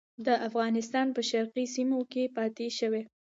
د 0.25 0.27
افغانستان 0.47 1.07
په 1.15 1.21
شرقي 1.29 1.65
سیمو 1.75 1.99
کې 2.11 2.23
پاته 2.35 2.65
شوي. 2.79 3.01